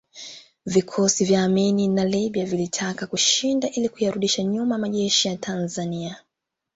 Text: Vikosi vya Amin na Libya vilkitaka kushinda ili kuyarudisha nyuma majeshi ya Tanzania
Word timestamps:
Vikosi 0.65 1.25
vya 1.25 1.43
Amin 1.43 1.95
na 1.95 2.05
Libya 2.05 2.45
vilkitaka 2.45 3.07
kushinda 3.07 3.69
ili 3.69 3.89
kuyarudisha 3.89 4.43
nyuma 4.43 4.77
majeshi 4.77 5.27
ya 5.27 5.37
Tanzania 5.37 6.19